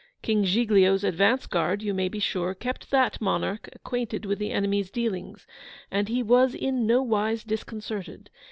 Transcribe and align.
King 0.23 0.45
Giglio's 0.45 1.03
advance 1.03 1.45
guard, 1.45 1.83
you 1.83 1.93
may 1.93 2.09
be 2.09 2.17
sure, 2.17 2.55
kept 2.55 2.89
that 2.89 3.21
monarch 3.21 3.69
acquainted 3.71 4.25
with 4.25 4.39
the 4.39 4.49
enemy's 4.49 4.89
dealings, 4.89 5.45
and 5.91 6.09
he 6.09 6.23
was 6.23 6.55
in 6.55 6.87
nowise 6.87 7.43
disconcerted. 7.43 8.31